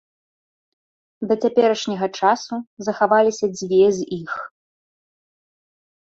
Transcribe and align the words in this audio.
Да 1.31 1.35
цяперашняга 1.43 2.07
часу 2.21 2.55
захаваліся 2.87 3.45
дзве 3.57 3.83
з 3.99 4.09
іх. 4.19 4.31